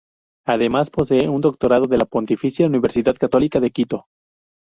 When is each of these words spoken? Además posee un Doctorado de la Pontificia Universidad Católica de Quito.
Además 0.47 0.89
posee 0.89 1.29
un 1.29 1.41
Doctorado 1.41 1.85
de 1.85 1.99
la 1.99 2.05
Pontificia 2.07 2.65
Universidad 2.65 3.13
Católica 3.17 3.59
de 3.59 3.69
Quito. 3.69 4.07